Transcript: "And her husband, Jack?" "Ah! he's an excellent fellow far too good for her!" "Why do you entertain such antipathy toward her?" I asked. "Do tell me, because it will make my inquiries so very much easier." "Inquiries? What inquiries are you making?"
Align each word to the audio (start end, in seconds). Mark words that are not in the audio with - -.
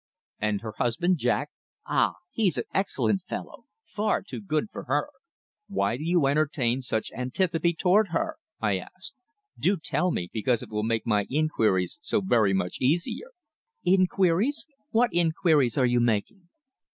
"And 0.39 0.61
her 0.61 0.71
husband, 0.79 1.19
Jack?" 1.19 1.51
"Ah! 1.85 2.15
he's 2.31 2.57
an 2.57 2.63
excellent 2.73 3.21
fellow 3.21 3.65
far 3.85 4.23
too 4.23 4.41
good 4.41 4.65
for 4.71 4.85
her!" 4.85 5.09
"Why 5.67 5.95
do 5.95 6.03
you 6.03 6.25
entertain 6.25 6.81
such 6.81 7.11
antipathy 7.11 7.75
toward 7.75 8.07
her?" 8.07 8.37
I 8.59 8.79
asked. 8.79 9.13
"Do 9.59 9.77
tell 9.77 10.09
me, 10.09 10.27
because 10.33 10.63
it 10.63 10.71
will 10.71 10.81
make 10.81 11.05
my 11.05 11.25
inquiries 11.29 11.99
so 12.01 12.19
very 12.19 12.51
much 12.51 12.77
easier." 12.81 13.27
"Inquiries? 13.83 14.65
What 14.89 15.13
inquiries 15.13 15.77
are 15.77 15.85
you 15.85 15.99
making?" 15.99 16.49